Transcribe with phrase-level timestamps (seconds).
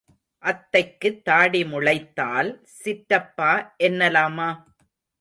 [0.43, 3.51] அத்தைக்குத் தாடி முளைத்தால் சிற்றப்பா
[3.83, 4.49] என்னலாமா?